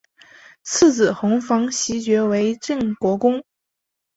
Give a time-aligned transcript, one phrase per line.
[0.63, 3.43] 次子弘昉袭爵为镇国公。